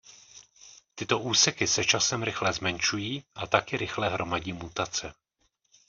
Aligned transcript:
Tyto 0.95 1.19
úseky 1.19 1.67
se 1.67 1.83
časem 1.85 2.23
rychle 2.23 2.53
zmenšují 2.53 3.23
a 3.35 3.47
taky 3.47 3.77
rychle 3.77 4.09
hromadí 4.09 4.53
mutace. 4.53 5.13